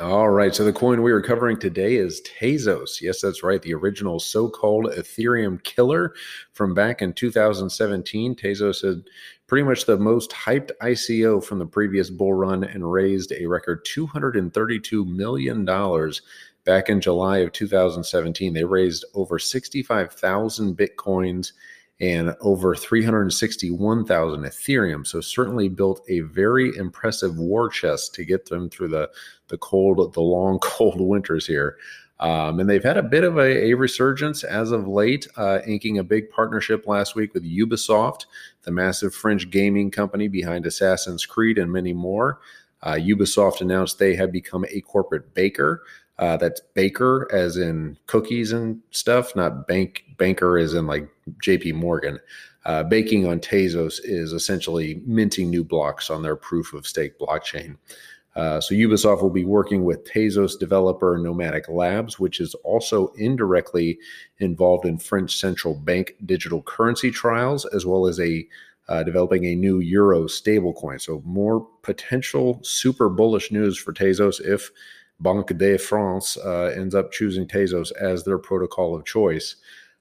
All 0.00 0.28
right. 0.28 0.54
So 0.54 0.64
the 0.64 0.72
coin 0.72 1.02
we 1.02 1.10
are 1.10 1.20
covering 1.20 1.58
today 1.58 1.96
is 1.96 2.22
Tezos. 2.22 3.00
Yes, 3.00 3.20
that's 3.20 3.42
right. 3.42 3.60
The 3.60 3.74
original 3.74 4.20
so 4.20 4.48
called 4.48 4.86
Ethereum 4.92 5.60
killer 5.64 6.14
from 6.52 6.72
back 6.72 7.02
in 7.02 7.12
2017. 7.12 8.36
Tezos 8.36 8.86
had 8.86 9.02
pretty 9.48 9.64
much 9.64 9.86
the 9.86 9.96
most 9.96 10.30
hyped 10.30 10.70
ICO 10.80 11.42
from 11.42 11.58
the 11.58 11.66
previous 11.66 12.10
bull 12.10 12.34
run 12.34 12.62
and 12.62 12.92
raised 12.92 13.32
a 13.32 13.46
record 13.46 13.84
$232 13.86 15.04
million 15.04 15.64
back 16.64 16.88
in 16.88 17.00
July 17.00 17.38
of 17.38 17.50
2017. 17.50 18.54
They 18.54 18.62
raised 18.62 19.04
over 19.14 19.40
65,000 19.40 20.76
Bitcoins 20.76 21.54
and 22.00 22.34
over 22.40 22.76
361,000 22.76 24.42
Ethereum. 24.44 25.06
So 25.06 25.20
certainly 25.20 25.68
built 25.68 26.00
a 26.08 26.20
very 26.20 26.76
impressive 26.76 27.38
war 27.38 27.68
chest 27.68 28.14
to 28.14 28.24
get 28.24 28.46
them 28.46 28.70
through 28.70 28.88
the 28.88 29.10
the 29.48 29.58
cold, 29.58 30.12
the 30.12 30.20
long 30.20 30.58
cold 30.62 31.00
winters 31.00 31.46
here. 31.46 31.76
Um, 32.20 32.58
and 32.58 32.68
they've 32.68 32.82
had 32.82 32.96
a 32.96 33.02
bit 33.02 33.22
of 33.22 33.38
a, 33.38 33.70
a 33.70 33.74
resurgence 33.74 34.42
as 34.42 34.72
of 34.72 34.88
late, 34.88 35.28
uh, 35.36 35.60
inking 35.66 35.98
a 35.98 36.04
big 36.04 36.30
partnership 36.30 36.86
last 36.86 37.14
week 37.14 37.32
with 37.32 37.44
Ubisoft, 37.44 38.26
the 38.62 38.72
massive 38.72 39.14
French 39.14 39.48
gaming 39.50 39.90
company 39.90 40.26
behind 40.26 40.66
Assassin's 40.66 41.24
Creed 41.24 41.58
and 41.58 41.72
many 41.72 41.92
more. 41.92 42.40
Uh, 42.82 42.94
Ubisoft 42.94 43.60
announced 43.60 43.98
they 43.98 44.16
have 44.16 44.32
become 44.32 44.64
a 44.68 44.80
corporate 44.80 45.32
baker. 45.34 45.82
Uh, 46.18 46.36
that's 46.36 46.60
baker 46.74 47.28
as 47.32 47.56
in 47.56 47.96
cookies 48.06 48.52
and 48.52 48.80
stuff, 48.90 49.36
not 49.36 49.68
bank 49.68 50.04
banker 50.16 50.58
as 50.58 50.74
in 50.74 50.86
like 50.86 51.08
J.P. 51.42 51.72
Morgan. 51.72 52.18
Uh, 52.64 52.82
baking 52.82 53.26
on 53.26 53.38
Tezos 53.40 54.00
is 54.02 54.32
essentially 54.32 55.00
minting 55.06 55.48
new 55.48 55.64
blocks 55.64 56.10
on 56.10 56.22
their 56.22 56.36
proof 56.36 56.74
of 56.74 56.86
stake 56.86 57.18
blockchain. 57.18 57.76
Uh, 58.36 58.60
so 58.60 58.74
Ubisoft 58.74 59.22
will 59.22 59.30
be 59.30 59.44
working 59.44 59.84
with 59.84 60.04
Tezos 60.04 60.58
developer 60.58 61.18
Nomadic 61.18 61.68
Labs, 61.68 62.20
which 62.20 62.40
is 62.40 62.54
also 62.56 63.08
indirectly 63.16 63.98
involved 64.38 64.84
in 64.86 64.98
French 64.98 65.36
central 65.36 65.74
bank 65.74 66.14
digital 66.26 66.62
currency 66.62 67.10
trials, 67.10 67.64
as 67.66 67.86
well 67.86 68.06
as 68.06 68.20
a 68.20 68.46
uh, 68.88 69.02
developing 69.02 69.44
a 69.44 69.54
new 69.54 69.80
euro 69.80 70.24
stablecoin. 70.24 71.00
So 71.00 71.22
more 71.24 71.66
potential 71.82 72.60
super 72.62 73.08
bullish 73.08 73.50
news 73.50 73.76
for 73.76 73.92
Tezos 73.92 74.40
if 74.40 74.70
Banque 75.20 75.56
de 75.56 75.76
France 75.76 76.36
uh, 76.38 76.72
ends 76.76 76.94
up 76.94 77.12
choosing 77.12 77.46
Tezos 77.46 77.92
as 78.00 78.24
their 78.24 78.38
protocol 78.38 78.94
of 78.94 79.04
choice. 79.04 79.56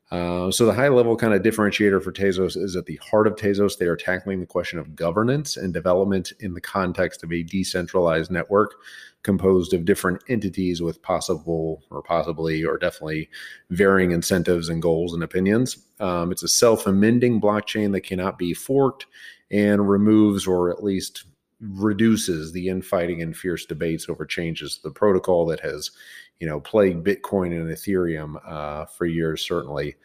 Uh, 0.10 0.50
so 0.50 0.66
the 0.66 0.74
high 0.74 0.88
level 0.88 1.18
kind 1.18 1.34
of 1.34 1.42
differentiator 1.42 2.02
for 2.02 2.14
Tezos 2.14 2.56
is 2.56 2.78
at 2.78 2.86
the 2.86 2.96
heart 2.98 3.28
of 3.28 3.36
Tezos. 3.36 3.78
They 3.78 3.88
are 3.88 3.98
tackling 3.98 4.40
the 4.40 4.46
question 4.46 4.80
of 4.80 4.96
governance 4.96 5.58
and 5.58 5.74
development 5.74 6.32
in 6.40 6.54
the 6.54 6.62
context 6.62 7.24
of 7.24 7.34
a 7.34 7.44
decentralized 7.44 8.32
network 8.32 8.76
composed 9.24 9.74
of 9.74 9.84
different 9.84 10.24
entities 10.30 10.82
with 10.82 11.02
possible 11.02 11.84
or 11.90 12.02
possibly 12.02 12.64
or 12.64 12.78
definitely 12.78 13.30
varying 13.70 14.12
incentives 14.12 14.70
and 14.70 14.82
goals 14.82 15.14
and 15.14 15.24
opinions. 15.24 15.78
Um, 16.00 16.32
it's 16.32 16.44
a 16.44 16.48
self-amending 16.48 17.42
blockchain 17.42 17.92
that 17.92 18.02
cannot 18.02 18.38
be 18.38 18.54
forked 18.54 19.08
and 19.52 19.90
removes 19.90 20.48
or 20.48 20.70
at 20.70 20.84
least 20.84 21.26
reduces 21.60 22.52
the 22.52 22.68
infighting 22.68 23.22
and 23.22 23.36
fierce 23.36 23.66
debates 23.66 24.10
over 24.10 24.26
changes 24.26 24.78
to 24.78 24.84
the 24.84 24.92
protocol 24.92 25.46
that 25.48 25.60
has, 25.60 25.92
you 26.40 26.48
know, 26.48 26.60
plagued 26.60 27.06
Bitcoin 27.06 27.48
and 27.48 27.70
Ethereum 27.70 28.36
uh, 28.48 28.86
for 28.86 29.06
years, 29.06 29.42
certainly. 29.42 29.96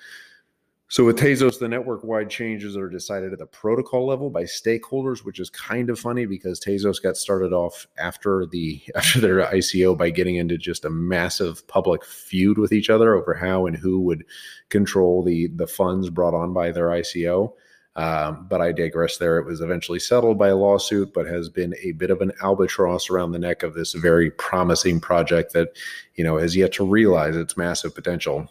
So 0.92 1.06
with 1.06 1.18
Tezos, 1.18 1.58
the 1.58 1.68
network-wide 1.68 2.28
changes 2.28 2.76
are 2.76 2.90
decided 2.90 3.32
at 3.32 3.38
the 3.38 3.46
protocol 3.46 4.06
level 4.06 4.28
by 4.28 4.42
stakeholders, 4.42 5.24
which 5.24 5.40
is 5.40 5.48
kind 5.48 5.88
of 5.88 5.98
funny 5.98 6.26
because 6.26 6.60
Tezos 6.60 7.02
got 7.02 7.16
started 7.16 7.54
off 7.54 7.86
after 7.96 8.44
the 8.44 8.82
after 8.94 9.18
their 9.18 9.38
ICO 9.46 9.96
by 9.96 10.10
getting 10.10 10.36
into 10.36 10.58
just 10.58 10.84
a 10.84 10.90
massive 10.90 11.66
public 11.66 12.04
feud 12.04 12.58
with 12.58 12.72
each 12.72 12.90
other 12.90 13.14
over 13.14 13.32
how 13.32 13.64
and 13.64 13.74
who 13.74 14.00
would 14.00 14.22
control 14.68 15.22
the 15.22 15.46
the 15.56 15.66
funds 15.66 16.10
brought 16.10 16.34
on 16.34 16.52
by 16.52 16.70
their 16.70 16.88
ICO. 16.88 17.54
Um, 17.94 18.46
but 18.48 18.62
I 18.62 18.72
digress 18.72 19.18
there. 19.18 19.38
It 19.38 19.44
was 19.44 19.60
eventually 19.60 19.98
settled 19.98 20.38
by 20.38 20.48
a 20.48 20.56
lawsuit, 20.56 21.12
but 21.12 21.26
has 21.26 21.50
been 21.50 21.74
a 21.82 21.92
bit 21.92 22.10
of 22.10 22.22
an 22.22 22.32
albatross 22.42 23.10
around 23.10 23.32
the 23.32 23.38
neck 23.38 23.62
of 23.62 23.74
this 23.74 23.92
very 23.92 24.30
promising 24.30 24.98
project 24.98 25.52
that, 25.52 25.76
you 26.14 26.24
know, 26.24 26.38
has 26.38 26.56
yet 26.56 26.72
to 26.74 26.86
realize 26.86 27.36
its 27.36 27.56
massive 27.56 27.94
potential. 27.94 28.50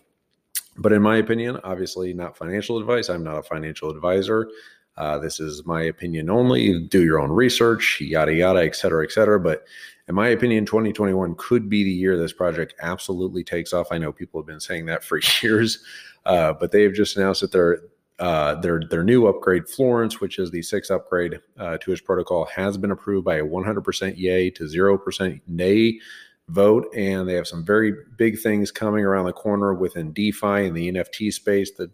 But 0.77 0.93
in 0.93 1.01
my 1.01 1.17
opinion, 1.17 1.59
obviously 1.63 2.13
not 2.13 2.37
financial 2.37 2.77
advice. 2.77 3.09
I'm 3.09 3.23
not 3.23 3.37
a 3.37 3.43
financial 3.43 3.89
advisor. 3.89 4.47
Uh, 4.95 5.17
this 5.17 5.39
is 5.39 5.65
my 5.65 5.83
opinion 5.83 6.29
only. 6.29 6.79
Do 6.87 7.03
your 7.03 7.19
own 7.19 7.31
research, 7.31 7.99
yada, 7.99 8.33
yada, 8.33 8.63
et 8.63 8.75
cetera, 8.75 9.03
et 9.03 9.11
cetera. 9.11 9.39
But 9.39 9.65
in 10.07 10.15
my 10.15 10.27
opinion, 10.29 10.65
2021 10.65 11.35
could 11.37 11.69
be 11.69 11.83
the 11.83 11.91
year 11.91 12.17
this 12.17 12.33
project 12.33 12.75
absolutely 12.81 13.43
takes 13.43 13.73
off. 13.73 13.91
I 13.91 13.97
know 13.97 14.11
people 14.11 14.39
have 14.39 14.47
been 14.47 14.59
saying 14.59 14.85
that 14.87 15.03
for 15.03 15.19
years, 15.41 15.83
uh, 16.25 16.53
but 16.53 16.71
they 16.71 16.83
have 16.83 16.93
just 16.93 17.17
announced 17.17 17.41
that 17.41 17.51
they're 17.51 17.79
uh, 18.21 18.53
their 18.61 18.79
their 18.89 19.03
new 19.03 19.25
upgrade, 19.25 19.67
Florence, 19.67 20.21
which 20.21 20.37
is 20.37 20.51
the 20.51 20.61
sixth 20.61 20.91
upgrade 20.91 21.39
uh, 21.57 21.77
to 21.79 21.91
its 21.91 22.01
protocol, 22.01 22.45
has 22.45 22.77
been 22.77 22.91
approved 22.91 23.25
by 23.25 23.37
a 23.37 23.43
100% 23.43 24.13
yay 24.15 24.51
to 24.51 24.63
0% 24.65 25.41
nay 25.47 25.99
vote, 26.47 26.85
and 26.95 27.27
they 27.27 27.33
have 27.33 27.47
some 27.47 27.65
very 27.65 27.93
big 28.17 28.39
things 28.39 28.69
coming 28.69 29.03
around 29.03 29.25
the 29.25 29.33
corner 29.33 29.73
within 29.73 30.13
DeFi 30.13 30.67
and 30.67 30.77
the 30.77 30.91
NFT 30.91 31.33
space. 31.33 31.71
The 31.71 31.89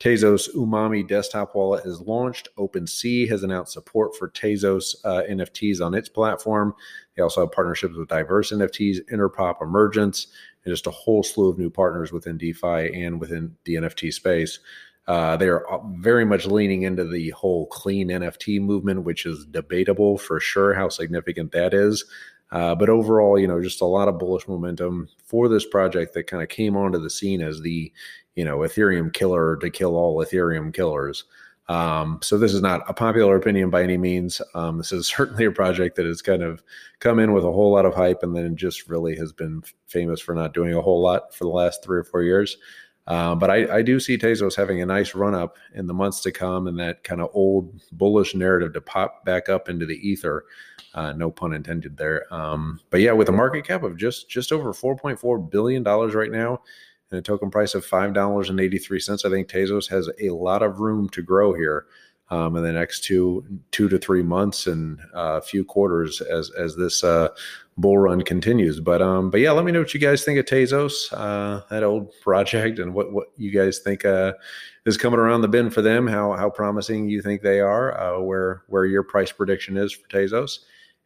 Tezos 0.00 0.54
Umami 0.54 1.06
desktop 1.06 1.54
wallet 1.54 1.84
has 1.84 2.00
launched. 2.00 2.48
OpenSea 2.56 3.28
has 3.28 3.42
announced 3.42 3.74
support 3.74 4.16
for 4.16 4.30
Tezos 4.30 4.94
uh, 5.04 5.22
NFTs 5.28 5.84
on 5.84 5.94
its 5.94 6.08
platform. 6.08 6.74
They 7.16 7.22
also 7.22 7.42
have 7.42 7.52
partnerships 7.52 7.96
with 7.96 8.08
diverse 8.08 8.50
NFTs, 8.50 9.10
Interpop, 9.12 9.60
Emergence, 9.60 10.28
and 10.64 10.72
just 10.72 10.86
a 10.86 10.90
whole 10.90 11.22
slew 11.22 11.50
of 11.50 11.58
new 11.58 11.70
partners 11.70 12.12
within 12.12 12.38
DeFi 12.38 13.04
and 13.04 13.20
within 13.20 13.56
the 13.64 13.74
NFT 13.74 14.12
space. 14.12 14.58
Uh, 15.06 15.36
they're 15.36 15.70
uh, 15.72 15.78
very 15.98 16.24
much 16.24 16.46
leaning 16.46 16.82
into 16.82 17.04
the 17.04 17.30
whole 17.30 17.66
clean 17.66 18.08
NFT 18.08 18.60
movement, 18.60 19.04
which 19.04 19.24
is 19.24 19.46
debatable 19.46 20.18
for 20.18 20.40
sure 20.40 20.74
how 20.74 20.88
significant 20.88 21.52
that 21.52 21.72
is. 21.72 22.04
Uh, 22.52 22.74
but 22.74 22.88
overall, 22.88 23.38
you 23.38 23.46
know, 23.46 23.62
just 23.62 23.80
a 23.80 23.86
lot 23.86 24.08
of 24.08 24.18
bullish 24.18 24.46
momentum 24.46 25.08
for 25.24 25.48
this 25.48 25.66
project 25.66 26.14
that 26.14 26.26
kind 26.26 26.42
of 26.42 26.48
came 26.48 26.76
onto 26.76 26.98
the 26.98 27.10
scene 27.10 27.40
as 27.40 27.60
the, 27.60 27.92
you 28.34 28.44
know, 28.44 28.58
Ethereum 28.58 29.12
killer 29.12 29.56
to 29.56 29.70
kill 29.70 29.96
all 29.96 30.24
Ethereum 30.24 30.72
killers. 30.72 31.24
Um, 31.68 32.20
so 32.22 32.38
this 32.38 32.54
is 32.54 32.62
not 32.62 32.88
a 32.88 32.94
popular 32.94 33.34
opinion 33.34 33.70
by 33.70 33.82
any 33.82 33.98
means. 33.98 34.40
Um, 34.54 34.78
this 34.78 34.92
is 34.92 35.06
certainly 35.16 35.44
a 35.44 35.50
project 35.50 35.96
that 35.96 36.06
has 36.06 36.22
kind 36.22 36.42
of 36.42 36.62
come 37.00 37.18
in 37.18 37.32
with 37.32 37.44
a 37.44 37.52
whole 37.52 37.72
lot 37.72 37.86
of 37.86 37.94
hype 37.94 38.22
and 38.22 38.34
then 38.34 38.56
just 38.56 38.88
really 38.88 39.16
has 39.16 39.32
been 39.32 39.62
famous 39.86 40.20
for 40.20 40.34
not 40.34 40.54
doing 40.54 40.74
a 40.74 40.82
whole 40.82 41.00
lot 41.00 41.34
for 41.34 41.44
the 41.44 41.50
last 41.50 41.82
three 41.82 41.98
or 41.98 42.04
four 42.04 42.22
years. 42.22 42.56
Uh, 43.06 43.34
but 43.34 43.50
I, 43.50 43.76
I, 43.76 43.82
do 43.82 44.00
see 44.00 44.18
Tezos 44.18 44.56
having 44.56 44.82
a 44.82 44.86
nice 44.86 45.14
run 45.14 45.34
up 45.34 45.58
in 45.74 45.86
the 45.86 45.94
months 45.94 46.20
to 46.22 46.32
come 46.32 46.66
and 46.66 46.76
that 46.80 47.04
kind 47.04 47.20
of 47.20 47.30
old 47.34 47.80
bullish 47.92 48.34
narrative 48.34 48.72
to 48.72 48.80
pop 48.80 49.24
back 49.24 49.48
up 49.48 49.68
into 49.68 49.86
the 49.86 49.96
ether. 49.96 50.44
Uh, 50.92 51.12
no 51.12 51.30
pun 51.30 51.52
intended 51.52 51.96
there. 51.96 52.32
Um, 52.34 52.80
but 52.90 53.00
yeah, 53.00 53.12
with 53.12 53.28
a 53.28 53.32
market 53.32 53.64
cap 53.64 53.84
of 53.84 53.96
just 53.96 54.28
just 54.28 54.50
over 54.50 54.72
4.4 54.72 55.50
billion 55.50 55.82
dollars 55.84 56.14
right 56.14 56.32
now 56.32 56.62
and 57.10 57.18
a 57.18 57.22
token 57.22 57.50
price 57.50 57.74
of 57.74 57.84
five 57.84 58.12
dollars 58.12 58.50
and 58.50 58.58
83 58.58 58.98
cents, 58.98 59.24
I 59.24 59.30
think 59.30 59.48
Tezos 59.48 59.88
has 59.88 60.10
a 60.20 60.30
lot 60.30 60.62
of 60.62 60.80
room 60.80 61.08
to 61.10 61.22
grow 61.22 61.52
here 61.52 61.86
um, 62.30 62.56
in 62.56 62.62
the 62.62 62.72
next 62.72 63.04
two 63.04 63.44
two 63.70 63.88
to 63.88 63.98
three 63.98 64.22
months 64.22 64.66
and 64.66 64.98
uh, 65.14 65.38
a 65.38 65.42
few 65.42 65.64
quarters 65.64 66.20
as 66.20 66.50
as 66.58 66.74
this 66.76 67.04
uh, 67.04 67.28
bull 67.78 67.98
run 67.98 68.22
continues. 68.22 68.80
But 68.80 69.02
um, 69.02 69.30
but 69.30 69.40
yeah, 69.40 69.52
let 69.52 69.64
me 69.64 69.72
know 69.72 69.80
what 69.80 69.94
you 69.94 70.00
guys 70.00 70.24
think 70.24 70.38
of 70.38 70.46
Tezos, 70.46 71.12
uh, 71.12 71.62
that 71.70 71.82
old 71.82 72.12
project, 72.20 72.78
and 72.78 72.94
what 72.94 73.12
what 73.12 73.28
you 73.36 73.50
guys 73.50 73.78
think 73.78 74.04
uh, 74.04 74.32
is 74.84 74.96
coming 74.96 75.20
around 75.20 75.42
the 75.42 75.48
bend 75.48 75.74
for 75.74 75.82
them. 75.82 76.06
How 76.06 76.32
how 76.32 76.50
promising 76.50 77.08
you 77.08 77.22
think 77.22 77.42
they 77.42 77.60
are? 77.60 77.98
Uh, 77.98 78.20
where 78.20 78.62
where 78.68 78.86
your 78.86 79.02
price 79.02 79.32
prediction 79.32 79.76
is 79.76 79.92
for 79.92 80.08
Tezos. 80.08 80.60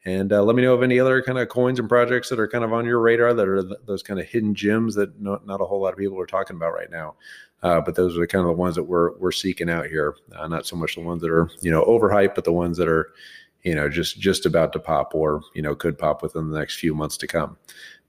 And 0.07 0.33
uh, 0.33 0.43
let 0.43 0.57
me 0.57 0.63
know 0.63 0.73
of 0.73 0.83
any 0.83 0.99
other 0.99 1.23
kind 1.23 1.39
of 1.39 1.51
coins 1.51 1.79
and 1.79 1.87
projects 1.87 2.31
that 2.31 2.41
are 2.41 2.49
kind 2.49 2.65
of 2.65 2.73
on 2.73 2.87
your 2.87 3.01
radar 3.01 3.35
that 3.35 3.47
are 3.47 3.63
th- 3.63 3.81
those 3.87 4.03
kind 4.03 4.19
of 4.19 4.25
hidden 4.25 4.55
gems 4.55 4.95
that 4.95 5.21
not, 5.21 5.47
not 5.47 5.61
a 5.61 5.67
whole 5.67 5.83
lot 5.83 5.93
of 5.93 5.99
people 5.99 6.19
are 6.19 6.25
talking 6.25 6.57
about 6.57 6.73
right 6.73 6.91
now. 6.91 7.17
Uh, 7.63 7.83
but 7.83 7.95
those 7.95 8.17
are 8.17 8.21
the 8.21 8.27
kind 8.27 8.41
of 8.41 8.47
the 8.47 8.55
ones 8.55 8.75
that 8.77 8.85
we're 8.85 9.19
we're 9.19 9.31
seeking 9.31 9.69
out 9.69 9.87
here. 9.87 10.15
Uh, 10.35 10.49
not 10.49 10.67
so 10.67 10.75
much 10.75 10.95
the 10.95 11.03
ones 11.03 11.21
that 11.21 11.31
are 11.31 11.51
you 11.61 11.71
know 11.71 11.85
overhyped, 11.85 12.35
but 12.35 12.45
the 12.45 12.53
ones 12.53 12.79
that 12.79 12.89
are 12.89 13.13
you 13.63 13.75
know, 13.75 13.89
just 13.89 14.19
just 14.19 14.47
about 14.47 14.73
to 14.73 14.79
pop, 14.79 15.15
or 15.15 15.43
you 15.55 15.63
know, 15.63 15.75
could 15.75 15.99
pop 15.99 16.23
within 16.23 16.51
the 16.51 16.59
next 16.59 16.77
few 16.77 16.95
months 16.95 17.17
to 17.19 17.27
come. 17.27 17.57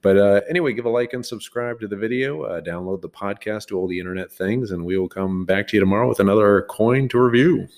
But 0.00 0.18
uh, 0.18 0.40
anyway, 0.48 0.72
give 0.72 0.84
a 0.84 0.90
like 0.90 1.12
and 1.12 1.24
subscribe 1.24 1.80
to 1.80 1.88
the 1.88 1.96
video. 1.96 2.42
Uh, 2.42 2.60
download 2.60 3.00
the 3.00 3.08
podcast, 3.08 3.68
do 3.68 3.76
all 3.76 3.86
the 3.86 3.98
internet 3.98 4.32
things, 4.32 4.72
and 4.72 4.84
we 4.84 4.98
will 4.98 5.08
come 5.08 5.44
back 5.44 5.68
to 5.68 5.76
you 5.76 5.80
tomorrow 5.80 6.08
with 6.08 6.20
another 6.20 6.62
coin 6.68 7.08
to 7.08 7.20
review. 7.20 7.68